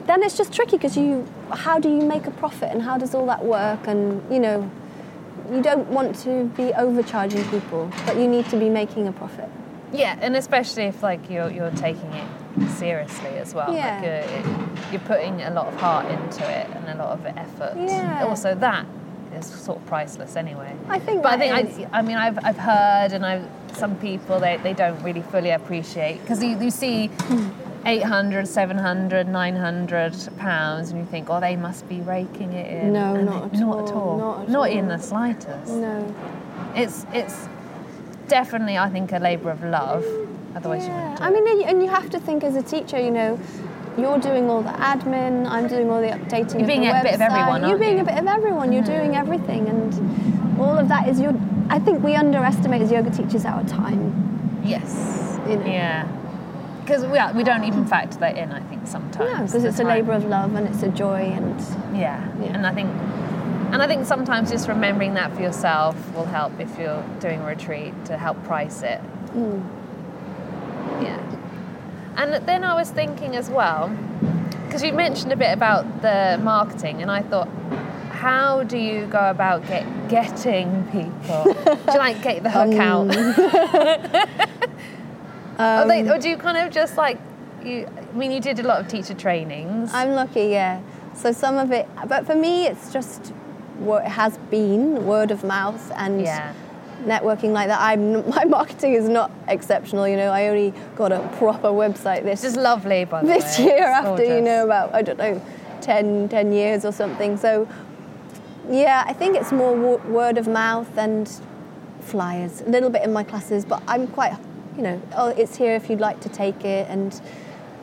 [0.06, 3.16] then it's just tricky because you, how do you make a profit and how does
[3.16, 3.88] all that work?
[3.88, 4.70] And you know,
[5.52, 9.50] you don't want to be overcharging people, but you need to be making a profit.
[9.92, 13.74] Yeah, and especially if like you're you're taking it seriously as well.
[13.74, 13.98] Yeah.
[13.98, 17.26] Uh, like you're, you're putting a lot of heart into it and a lot of
[17.26, 17.74] effort.
[17.78, 18.26] Yeah.
[18.26, 18.86] Also, that
[19.40, 20.76] is sort of priceless anyway.
[20.88, 21.86] I think But I think is.
[21.92, 25.52] I, I mean I've, I've heard and I've some people they, they don't really fully
[25.52, 27.50] appreciate because you, you see hmm.
[27.86, 33.16] 800 700 900 pounds and you think oh they must be raking it in No,
[33.16, 34.98] And not it- at not at all, all not at in all.
[34.98, 36.16] the slightest No.
[36.76, 37.48] it's it's
[38.28, 40.04] definitely I think a labour of love
[40.56, 41.12] otherwise you Yeah.
[41.12, 43.40] wouldn't do I mean, and you have to think as a teacher, you know,
[43.98, 46.60] you're doing all the admin, I'm doing all the updating.
[46.60, 47.32] You're being a bit of website.
[47.32, 48.04] everyone, You're being you?
[48.04, 48.72] a bit of everyone.
[48.72, 51.34] You're doing everything, and all of that is your.
[51.70, 54.62] I think we underestimate as yoga teachers our time.
[54.64, 55.40] Yes.
[55.48, 55.66] You know.
[55.66, 56.08] Yeah.
[56.82, 59.20] Because we, are- we don't even factor that in, I think, sometimes.
[59.20, 61.60] No, because it's a labour of love and it's a joy, and
[61.98, 62.26] Yeah.
[62.42, 62.54] Yeah.
[62.54, 62.90] And I think
[63.74, 67.46] and I think sometimes just remembering that for yourself will help if you're doing a
[67.46, 69.02] retreat to help price it.
[69.34, 69.62] Mm.
[71.04, 71.20] Yeah.
[72.18, 73.90] And then I was thinking as well,
[74.66, 77.48] because you mentioned a bit about the marketing, and I thought,
[78.10, 81.44] how do you go about get, getting people?
[81.54, 83.18] do you like get the hook Um, out?
[85.60, 87.20] or, they, Um, or do you kind of just like
[87.64, 87.88] you?
[87.88, 89.94] I mean, you did a lot of teacher trainings.
[89.94, 90.82] I'm lucky, yeah.
[91.14, 93.28] So some of it, but for me, it's just
[93.80, 96.54] what has been word of mouth and yeah.
[97.04, 97.80] Networking like that.
[97.80, 100.08] I'm my marketing is not exceptional.
[100.08, 103.66] You know, I only got a proper website this just lovely, by the this way.
[103.66, 105.42] year It's after you know about I don't know
[105.82, 107.38] 10, 10 years or something.
[107.38, 107.68] So
[108.70, 111.32] yeah, I think it's more wo- word of mouth and
[112.02, 112.62] flyers.
[112.62, 114.34] A little bit in my classes, but I'm quite
[114.76, 117.20] you know oh it's here if you'd like to take it and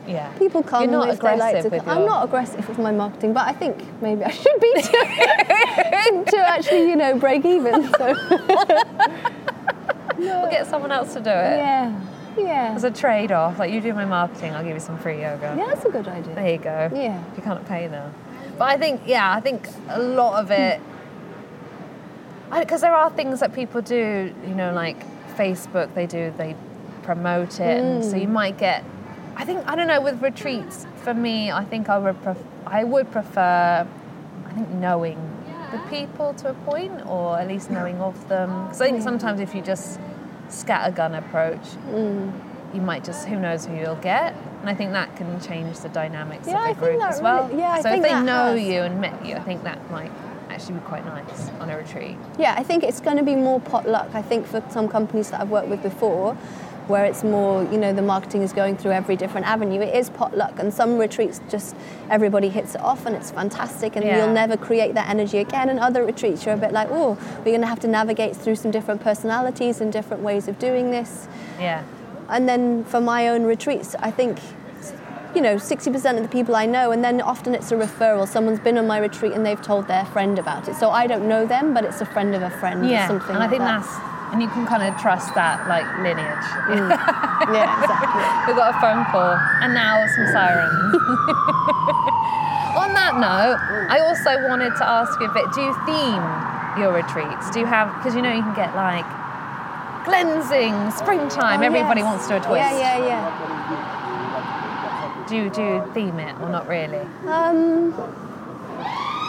[0.07, 0.31] Yeah.
[0.38, 1.99] people come You're not like aggressive with come.
[1.99, 6.38] I'm not aggressive with my marketing, but I think maybe I should be to, to
[6.47, 7.90] actually you know break even.
[7.95, 8.14] So
[10.19, 11.57] We'll get someone else to do it.
[11.59, 12.01] yeah,
[12.37, 15.21] yeah, As a trade off, like you do my marketing, I'll give you some free
[15.21, 15.55] yoga.
[15.57, 15.67] yeah.
[15.67, 16.35] That's a good idea.
[16.35, 16.90] There you go.
[16.95, 17.23] Yeah.
[17.37, 18.14] You can't pay them.
[18.57, 20.81] But I think, yeah, I think a lot of it,
[22.59, 25.05] because there are things that people do, you know, like
[25.37, 26.55] Facebook, they do, they
[27.03, 27.83] promote it.
[27.83, 28.21] And so Mm.
[28.23, 28.85] you might get,
[29.37, 32.85] I think, I don't know, with retreats, for me, I think I would, pref- I
[32.85, 33.87] would prefer,
[34.47, 35.18] I think, knowing
[35.73, 38.64] the people to a point, or at least knowing of them.
[38.66, 39.99] Because I think sometimes if you just
[40.49, 42.33] scattergun approach, Mm.
[42.75, 45.88] you might just who knows who you'll get and i think that can change the
[45.90, 48.61] dynamics Yeah, of the group as well really- yeah, I so if they know has.
[48.62, 50.11] you and met you i think that might
[50.51, 53.61] actually be quite nice on a retreat Yeah, I think it's going to be more
[53.61, 54.09] potluck.
[54.14, 56.37] I think for some companies that I've worked with before,
[56.88, 59.81] where it's more, you know, the marketing is going through every different avenue.
[59.81, 61.75] It is potluck, and some retreats just
[62.11, 64.18] everybody hits it off, and it's fantastic, and Yeah.
[64.18, 65.68] you'll never create that energy again.
[65.68, 68.57] And other retreats, you're a bit like, oh, we're going to have to navigate through
[68.57, 71.27] some different personalities and different ways of doing this.
[71.61, 71.83] yeah
[72.29, 74.38] And then for my own retreats, I think,
[75.35, 78.27] you know, 60% of the people I know, and then often it's a referral.
[78.29, 80.77] Someone's been on my retreat and they've told their friend about it.
[80.77, 83.35] So I don't know them, but it's a friend of a friend or yeah something
[83.35, 83.83] and i think that.
[83.83, 86.42] that's and you can kind of trust that like lineage
[87.55, 88.27] yeah, exactly.
[88.51, 90.75] we've got a phone call and now some sirens
[92.75, 93.62] on that note
[93.94, 96.27] i also wanted to ask you a bit do you theme
[96.83, 99.07] your retreats do you have because you know you can get like
[100.05, 102.11] cleansing springtime Oh, everybody yes.
[102.11, 103.31] wants to do a twist Yeah, yeah, yeah.
[105.29, 106.99] Do you do you theme it or not really?
[107.27, 107.94] Um,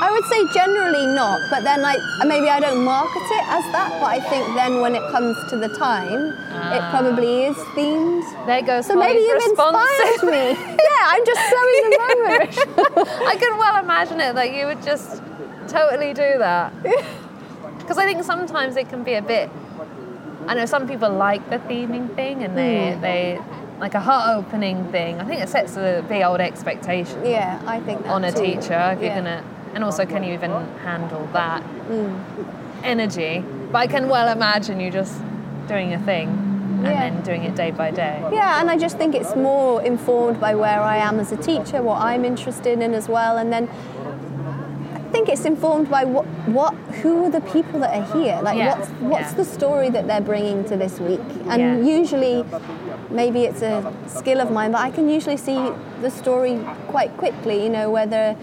[0.01, 3.89] I would say generally not, but then I maybe I don't market it as that.
[4.01, 6.29] But I think then when it comes to the time,
[6.75, 6.89] it Ah.
[6.91, 8.23] probably is themed.
[8.45, 10.45] There goes So maybe you've inspired me.
[10.87, 13.07] yeah, I'm just so in the moment.
[13.31, 15.21] I can well imagine it that you would just
[15.67, 16.73] totally do that.
[17.79, 19.47] Because I think sometimes it can be a bit.
[20.47, 23.39] I know some people like the theming thing, and they they
[23.79, 25.19] like a heart opening thing.
[25.21, 28.41] I think it sets a big old expectation yeah, I think on a too.
[28.43, 28.79] teacher.
[28.93, 29.43] If you're gonna,
[29.75, 30.49] and also can you even
[30.83, 32.15] handle that Mm.
[32.83, 33.43] energy?
[33.71, 35.13] But I can well imagine you just
[35.67, 36.99] doing a thing and Yeah.
[37.09, 38.17] then doing it day by day.
[38.31, 41.81] Yeah, and I just think it's more informed by where I am as a teacher,
[41.83, 43.67] what I'm interested in as well, and then
[44.95, 48.57] I think it's informed by what, what who are the people that are here, like
[48.57, 49.37] Yeah, what's what's yeah.
[49.41, 51.75] the story that they're bringing to this week, and Yeah.
[51.99, 52.45] usually.
[53.11, 57.63] Maybe it's a skill of mine, but I can usually see the story quite quickly,
[57.63, 58.35] you know, whether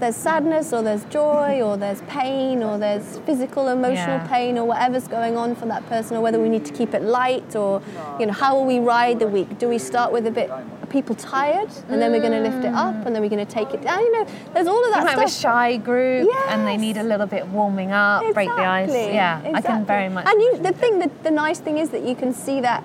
[0.00, 4.26] there's sadness or there's joy or there's pain or there's physical emotional Yeah.
[4.26, 7.02] pain or whatever's going on for that person or whether we need to keep it
[7.02, 7.80] light or
[8.18, 10.64] you know how will we ride the week do we start with a bit are
[10.90, 13.52] people tired and then we're going to lift it up and then we're going to
[13.52, 15.76] take it down you know there's all of You that might have a stuff shy
[15.76, 18.88] group and they need a little bit warming up, break the ice.
[18.88, 20.26] Exactly, Yeah, I can very much.
[20.26, 22.84] And you, the thing, that the nice thing is that you can see that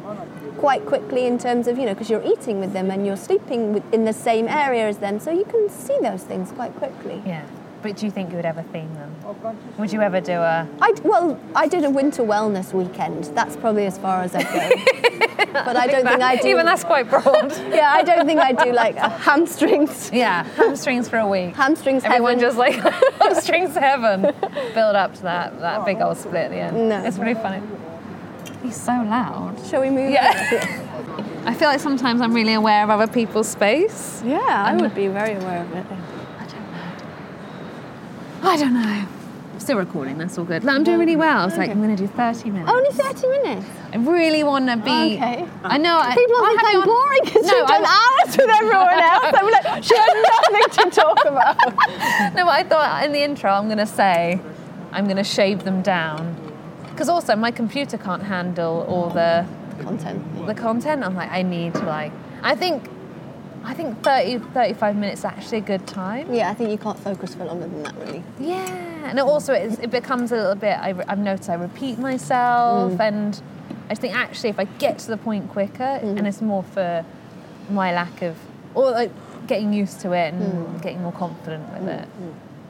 [0.59, 3.73] quite quickly in terms of you know because you're eating with them and you're sleeping
[3.73, 7.21] with, in the same area as them, so you can see those things quite quickly.
[7.25, 7.45] yeah.
[7.81, 9.15] But do you think you would ever theme them?
[9.23, 10.67] Oh, would you ever do a?
[10.81, 13.23] I well, I did a winter wellness weekend.
[13.33, 15.45] That's probably as far as I go.
[15.53, 16.49] but I don't think I do.
[16.49, 17.53] Even that's quite broad.
[17.79, 20.11] Yeah, I don't think I do like a hamstrings.
[20.11, 21.55] yeah, hamstrings for a week.
[21.55, 22.03] Hamstrings.
[22.03, 22.41] Everyone heaven.
[22.41, 22.73] just like
[23.21, 24.23] hamstrings heaven.
[24.73, 26.89] Build up to that that big old split at the end.
[26.89, 27.01] No.
[27.05, 27.61] It's really funny.
[28.63, 29.55] He's so loud.
[29.69, 30.11] Shall we move?
[30.11, 30.85] Yeah.
[31.45, 34.21] I feel like sometimes I'm really aware of other people's space.
[34.25, 35.85] Yeah, I would be very aware of it.
[36.39, 38.49] I don't know.
[38.49, 39.05] I don't know.
[39.53, 40.63] I'm still recording, that's all good.
[40.63, 41.39] Like, I'm doing really well.
[41.39, 42.71] I was like, I'm going to do 30 minutes.
[42.71, 43.65] Only 30 minutes.
[43.93, 45.15] I really want to be.
[45.15, 45.47] Okay.
[45.63, 45.97] I know.
[45.99, 49.33] I- People I think I'm boring because No, you've done I- hours with everyone else.
[49.35, 51.57] I'm like, she has nothing to talk about.
[52.35, 54.39] No, but I thought in the intro I'm going to say
[54.91, 56.35] I'm going to shave them down.
[56.99, 59.45] Because also my computer can't handle all the
[59.81, 60.45] Content.
[60.47, 61.01] the content.
[61.01, 62.11] I'm like, I need to like.
[62.43, 62.89] I think,
[63.63, 66.33] I think 30, 35 minutes is actually a good time.
[66.33, 68.21] Yeah, I think you can't focus for longer than that, really.
[68.37, 68.65] Yeah,
[69.07, 70.77] and it also it becomes a little bit.
[70.77, 72.99] I, I've noticed I repeat myself, Mm.
[72.99, 73.41] and
[73.89, 76.17] I think actually if I get to the point quicker, Mm.
[76.17, 77.05] and it's more for
[77.69, 78.35] my lack of
[78.75, 79.11] or like
[79.47, 80.81] getting used to it and Mm.
[80.81, 82.09] getting more confident with it.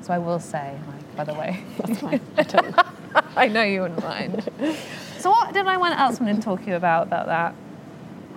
[0.02, 2.22] So I will say, like, by the way, That's fine.
[3.40, 3.64] I know.
[3.64, 4.50] You wouldn't mind.
[5.18, 7.56] so what did I want else want to talk to you about about that?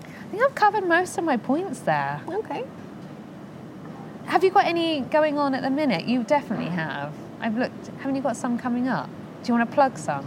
[0.06, 2.20] I think I've covered most of my points there.
[2.28, 2.64] Okay.
[4.26, 6.04] Have you got any going on at the minute?
[6.06, 7.12] You definitely have.
[7.40, 7.88] I've looked.
[7.98, 9.10] Haven't you got some coming up?
[9.42, 10.26] Do you want to plug some?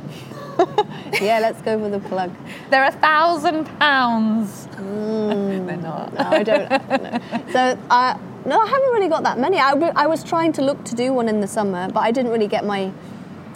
[1.21, 2.31] Yeah, let's go for the plug.
[2.69, 4.67] They're a thousand pounds.
[4.73, 5.65] Mm.
[5.67, 6.13] They're not.
[6.13, 6.69] No, I don't.
[6.69, 7.51] No.
[7.51, 9.57] So, uh, no, I haven't really got that many.
[9.57, 12.31] I, I was trying to look to do one in the summer, but I didn't
[12.31, 12.65] really get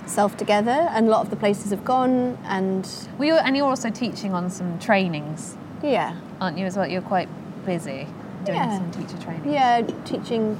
[0.09, 2.35] myself together, and a lot of the places have gone.
[2.45, 2.87] And
[3.19, 3.37] We were.
[3.39, 6.65] and you're also teaching on some trainings, yeah, aren't you?
[6.65, 7.29] As well, you're quite
[7.65, 8.07] busy
[8.43, 8.77] doing Yeah.
[8.77, 9.45] some teacher trainings.
[9.45, 10.59] yeah, teaching.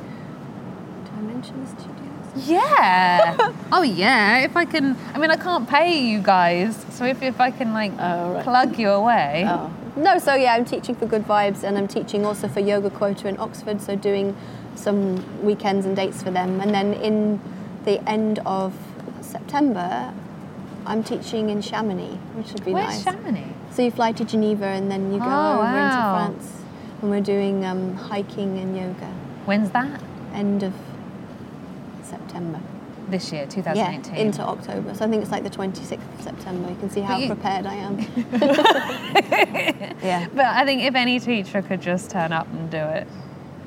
[1.03, 2.47] Did I mention this studios?
[2.47, 3.51] Yeah.
[3.71, 4.37] oh yeah.
[4.47, 7.73] If I can, I mean, I can't pay you guys, so if, if I can
[7.73, 8.43] like Oh, right.
[8.43, 9.45] plug you away.
[9.47, 9.71] Oh.
[9.95, 13.27] No, so yeah, I'm teaching for Good Vibes and I'm teaching also for Yoga Quota
[13.27, 14.35] in Oxford, so doing
[14.75, 15.01] some
[15.43, 16.61] weekends and dates for them.
[16.61, 17.41] And then in
[17.83, 18.73] the end of
[19.29, 20.13] September,
[20.85, 23.03] I'm teaching in Chamonix, which would be Where's nice.
[23.03, 23.45] Chamonix?
[23.71, 25.85] so you fly to Geneva and then you go Oh, over wow.
[26.25, 26.61] into France.
[27.01, 29.07] And we're doing um, hiking and yoga
[29.45, 30.01] When's that?
[30.33, 30.73] end of
[32.03, 32.59] September.
[33.09, 34.93] This year, Yeah, into October.
[34.93, 36.69] So I think it's like the 26th of September.
[36.69, 37.97] You can see how you- prepared I am.
[40.03, 40.27] yeah.
[40.33, 43.07] But I think if any teacher could just turn up and do it,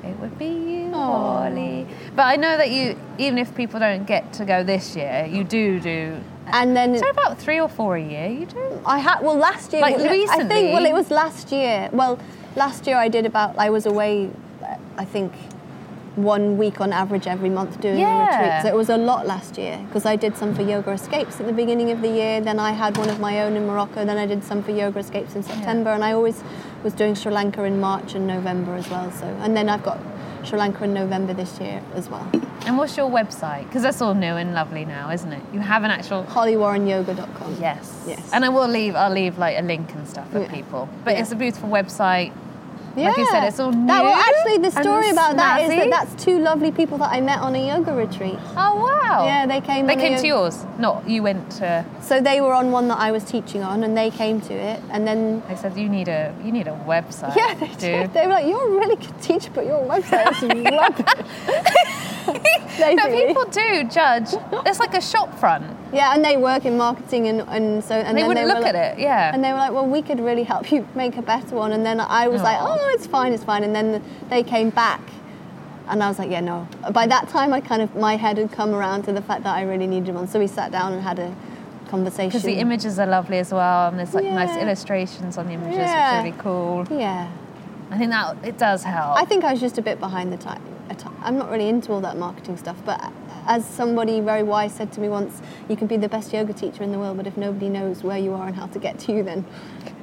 [0.03, 1.43] it would be you, Aw.
[1.43, 1.87] Holly.
[2.15, 5.43] But I know that you, even if people don't get to go this year, you
[5.43, 6.19] do do.
[6.47, 8.81] And then So about three or four a year, you do.
[8.85, 9.81] I had well last year.
[9.81, 11.89] Like well, I think well it was last year.
[11.91, 12.19] Well,
[12.55, 14.29] last year I did about I was away.
[14.97, 15.31] I think
[16.15, 18.27] one week on average every month doing Yeah.
[18.27, 18.61] retreat.
[18.61, 21.47] So it was a lot last year because I did some for Yoga Escapes at
[21.47, 22.39] the beginning of the year.
[22.41, 24.05] Then I had one of my own in Morocco.
[24.05, 26.43] Then I did some for Yoga Escapes in September, and I always
[26.83, 29.11] was doing Sri Lanka in March and November as well.
[29.11, 29.99] So and then I've got
[30.43, 32.27] Sri Lanka in November this year as well.
[32.65, 33.65] And what's your website?
[33.65, 35.41] Because that's all new and lovely now, isn't it?
[35.53, 36.23] You have an actual.
[36.25, 37.57] HollyWarrenYoga.com.
[37.59, 38.03] Yes.
[38.07, 38.29] Yes.
[38.33, 38.95] And I will leave.
[38.95, 40.51] I'll leave like a link and stuff for Yeah.
[40.51, 40.87] people.
[41.03, 41.21] But Yeah.
[41.21, 42.31] it's a beautiful website.
[42.95, 43.87] Like you said, it's all new.
[43.87, 47.21] That, well, actually, the story about that is that that's two lovely people that I
[47.21, 48.37] met on a yoga retreat.
[48.55, 49.25] Oh wow!
[49.25, 49.87] Yeah, they came.
[49.87, 50.63] They came to yours.
[50.77, 51.85] Not you went to.
[52.01, 54.79] So they were on one that I was teaching on, and they came to it,
[54.91, 57.35] and then They said you need a you need a website.
[57.35, 58.13] yeah, they did.
[58.13, 60.43] They were like, "You're a really good teacher, but your website is
[60.79, 62.43] rubbish."
[62.79, 64.29] No, people do judge.
[64.65, 65.65] It's like a shop front.
[65.93, 68.63] Yeah, and they work in marketing, and, and so and They then wouldn't were look
[68.63, 68.99] like- at it.
[68.99, 69.31] Yeah.
[69.33, 71.85] And they were like, "Well, we could really help you make a better one." And
[71.85, 75.01] then I was like, "Oh, it's fine, it's fine." And then they came back,
[75.87, 78.51] and I was like, "Yeah, no." By that time, I kind of my head had
[78.51, 80.27] come around to the fact that I really needed one.
[80.27, 81.33] So we sat down and had a
[81.89, 82.29] conversation.
[82.29, 85.77] Because the images are lovely as well, and there's like nice illustrations on the images,
[85.77, 86.23] Yeah.
[86.23, 86.85] which is really cool.
[86.89, 87.27] Yeah,
[87.91, 89.15] I think that it does help.
[89.15, 90.61] I think I was just a bit behind the time.
[91.23, 92.99] I'm not really into all that marketing stuff, but
[93.47, 96.83] as somebody very wise said to me once, you can be the best yoga teacher
[96.83, 99.11] in the world, but if nobody knows where you are and how to get to
[99.13, 99.41] you, then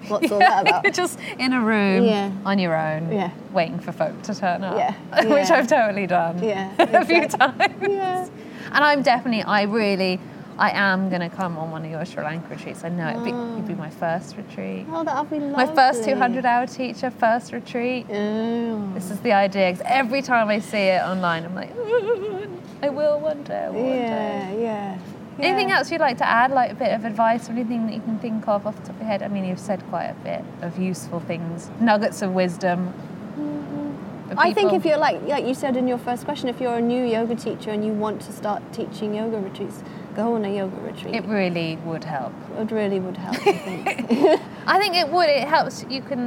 [0.08, 0.82] what's all that about?
[0.84, 2.30] You're just in a room Yeah.
[2.44, 3.30] on your own, Yeah.
[3.52, 4.76] waiting for folk to turn up.
[4.76, 5.24] Yeah.
[5.28, 5.54] which Yeah.
[5.56, 6.42] I've totally done.
[6.42, 7.72] Yeah, a few times.
[7.82, 8.28] Yeah.
[8.72, 10.20] And I'm definitely, I really,
[10.60, 12.84] I am going to come on one of your Sri Lanka retreats.
[12.84, 13.76] I know it'd be, it'd be oh.
[13.76, 14.86] my first retreat.
[14.90, 15.64] Oh, that'll be lovely.
[15.64, 18.04] My first 200 hour teacher, first retreat.
[18.10, 18.92] Oh.
[18.92, 19.72] This is the idea.
[19.72, 21.70] 'cause every time I see it online, I'm like,
[22.82, 23.64] I will one day.
[23.64, 24.00] I will one day.
[24.02, 24.98] Yeah, yeah.
[25.38, 28.02] Anything else you'd like to add, like a bit of advice or anything that you
[28.02, 29.22] can think of off the top of your head?
[29.22, 32.92] I mean, you've said quite a bit of useful things, nuggets of wisdom.
[33.38, 34.34] Mm-hmm.
[34.34, 36.76] for I think if you're like like you said in your first question, if you're
[36.76, 39.82] a new yoga teacher and you want to start teaching yoga retreats,
[40.20, 41.14] go on a yoga retreat.
[41.14, 42.32] it really would help.
[42.58, 43.36] It really would help.
[43.46, 43.86] I think.
[44.66, 45.28] I think it would.
[45.28, 45.84] It helps.
[45.88, 46.22] You can,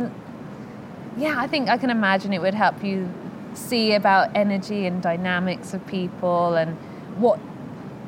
[1.18, 1.36] yeah.
[1.38, 3.10] I think I can imagine it would help you
[3.54, 6.76] see about energy and dynamics of people and
[7.24, 7.40] what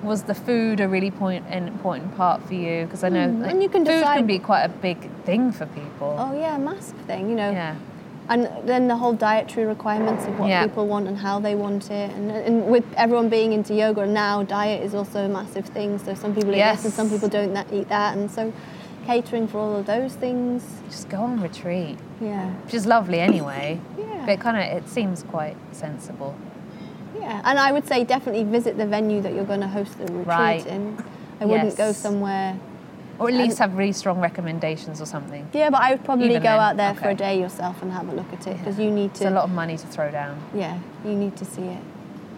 [0.04, 3.42] was the food a really point an important part for you because I know Mm,
[3.42, 6.16] like, and you can food decide- can be quite a big thing for people.
[6.20, 7.52] oh yeah, massive thing, you know.
[7.52, 7.76] Yeah.
[8.28, 10.64] And then the whole dietary requirements of what Yeah.
[10.66, 14.42] people want and how they want it, and, and with everyone being into yoga now,
[14.44, 16.00] diet is also a massive thing.
[16.00, 18.52] So some people eat this and some people don't that, eat that, and so
[19.06, 20.64] catering for all of those things.
[20.90, 23.80] Just go on retreat, Yeah, which is lovely anyway.
[23.98, 24.24] Yeah.
[24.26, 26.36] But kind of it seems quite sensible.
[27.20, 27.42] yeah.
[27.46, 30.28] And I would say definitely visit the venue that you're going to host the retreat
[30.28, 30.66] Right.
[30.66, 30.98] in.
[31.40, 32.58] I wouldn't go somewhere.
[33.18, 35.48] Or at least have really strong recommendations or something.
[35.54, 37.92] Yeah, but I would probably Even go then, out there for a day yourself and
[37.92, 39.24] have a look at it because you need to.
[39.24, 40.42] It's a lot of money to throw down.
[40.54, 41.82] Yeah, you need to see it.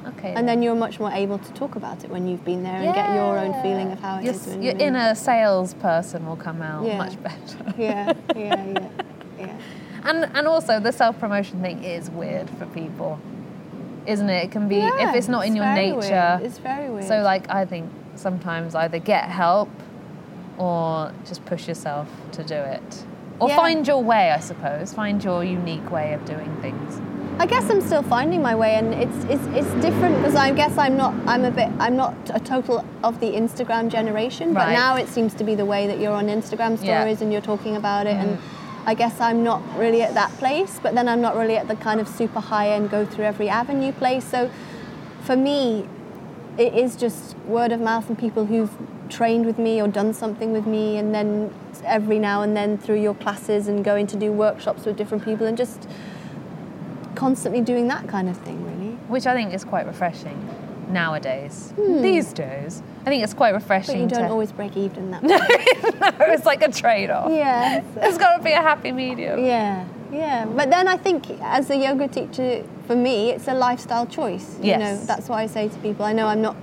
[0.05, 0.33] Okay.
[0.35, 2.93] And then you're much more able to talk about it when you've been there and
[2.93, 4.47] get your own feeling of how it your, is.
[4.47, 4.81] Your you're in.
[4.95, 6.97] inner salesperson will come out Yeah.
[6.97, 7.73] much better.
[7.77, 8.89] Yeah, yeah, yeah,
[9.39, 9.57] yeah.
[10.03, 13.19] And and also the self promotion thing is weird for people,
[14.05, 14.45] isn't it?
[14.45, 16.37] It can be Yeah, if it's not in your nature.
[16.39, 16.41] weird.
[16.43, 17.05] It's very weird.
[17.05, 19.69] So like I think sometimes either get help
[20.57, 23.03] or just push yourself to do it.
[23.39, 23.55] Or Yeah.
[23.55, 24.93] find your way, I suppose.
[24.93, 26.99] Find your unique way of doing things.
[27.39, 30.75] I guess I'm still finding my way, and it's it's, it's different because I guess
[30.77, 34.95] I'm not I'm a bit I'm not a total of the Instagram generation, but now
[34.95, 36.99] it seems to be the way that you're on Instagram Yeah.
[37.01, 38.41] stories and you're talking about it, and Mm.
[38.87, 41.75] I guess I'm not really at that place, but then I'm not really at the
[41.75, 44.23] kind of super high end go through every avenue place.
[44.25, 44.49] So
[45.21, 45.85] for me,
[46.57, 48.71] it is just word of mouth and people who've
[49.09, 53.01] trained with me or done something with me, and then every now and then through
[53.01, 55.87] your classes and going to do workshops with different people and just
[57.15, 58.93] constantly doing that kind of thing, really.
[59.07, 60.37] Which I think is quite refreshing
[60.89, 61.73] nowadays.
[61.77, 62.81] These days.
[63.01, 63.55] I think it's quite Hmm.
[63.55, 65.37] But refreshing you don't to always break even that No,
[66.33, 67.31] it's like a trade off.
[67.31, 67.83] Yeah.
[67.95, 69.43] There's got to be a happy medium.
[69.43, 70.45] Yeah, yeah.
[70.45, 74.57] But then I think as a yoga teacher, for me, it's a lifestyle choice.
[74.59, 74.79] You Yes.
[74.99, 76.05] know, that's what I say to people.
[76.05, 76.55] I know I'm not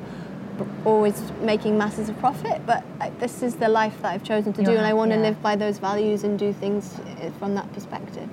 [0.84, 4.62] always making masses of profit, but uh, this is the life that I've chosen to
[4.62, 7.54] You're do, and I want to live by those values and do things uh, from
[7.54, 8.28] that perspective.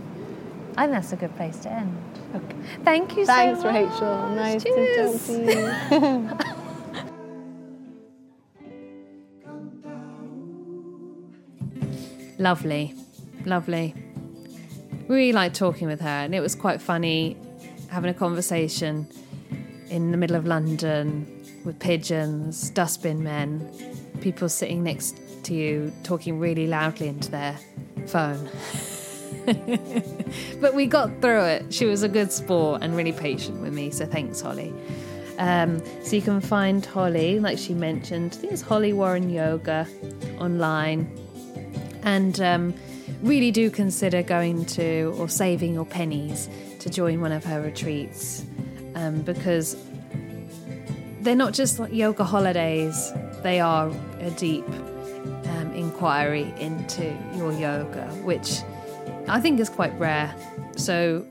[0.77, 1.97] I think that's a good place to end.
[2.83, 3.91] Thank you Thanks, so much.
[3.91, 4.29] Rachel.
[4.29, 5.27] Nice Cheers.
[5.27, 6.57] to talk to you.
[12.41, 12.95] Lovely,
[13.45, 13.93] lovely.
[15.07, 17.37] Really liked talking with her, and it was quite funny
[17.89, 19.07] having a conversation
[19.91, 23.69] in the middle of London with pigeons, dustbin men,
[24.21, 27.57] people sitting next to you talking really loudly into their
[28.07, 28.49] phone.
[30.61, 31.73] but we got through it.
[31.73, 34.73] She was a good sport and really patient with me, so thanks, Holly.
[35.37, 39.87] Um, so you can find Holly, like she mentioned, I think it's Holly Warren Yoga
[40.39, 41.09] online
[42.03, 42.73] and um,
[43.21, 46.49] really do consider going to or saving your pennies
[46.79, 48.45] to join one of her retreats
[48.95, 49.75] um, because
[51.21, 53.11] they're not just like yoga holidays,
[53.43, 54.67] they are a deep
[55.45, 58.61] um, inquiry into your yoga, which
[59.27, 60.33] I think is quite rare.
[60.75, 61.25] So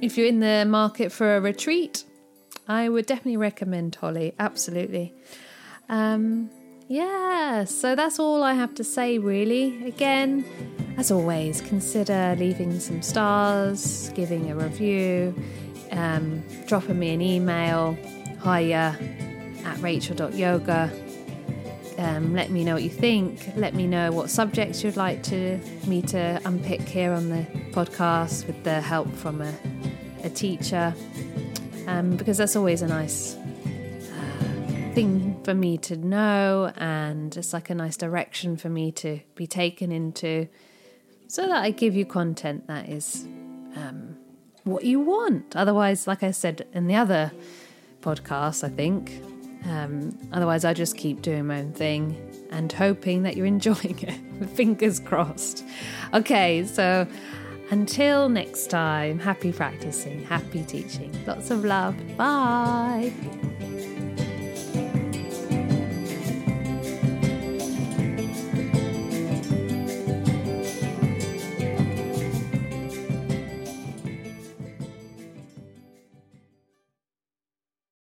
[0.00, 2.04] if you're in the market for a retreat,
[2.66, 4.34] I would definitely recommend Holly.
[4.38, 5.12] Absolutely.
[5.88, 6.50] Um,
[6.88, 9.86] yeah, so that's all I have to say, really.
[9.86, 10.44] Again,
[10.96, 15.34] as always, consider leaving some stars, giving a review,
[15.90, 17.96] um, dropping me an email,
[18.42, 18.98] hiya
[19.64, 20.90] at rachel.yoga.
[21.98, 23.52] Um, let me know what you think.
[23.54, 28.46] Let me know what subjects you'd like to me to unpick here on the podcast
[28.46, 29.54] with the help from a,
[30.24, 30.94] a teacher,
[31.86, 37.70] um, because that's always a nice uh, thing for me to know, and it's like
[37.70, 40.48] a nice direction for me to be taken into,
[41.28, 43.24] so that I give you content that is
[43.76, 44.16] um,
[44.64, 45.54] what you want.
[45.54, 47.32] Otherwise, like I said in the other
[48.02, 49.22] podcast, I think
[49.64, 52.16] um, otherwise, I just keep doing my own thing
[52.50, 54.48] and hoping that you're enjoying it.
[54.50, 55.64] Fingers crossed.
[56.14, 57.06] Okay, so
[57.70, 61.16] until next time, happy practicing, happy teaching.
[61.26, 61.96] Lots of love.
[62.16, 63.12] Bye.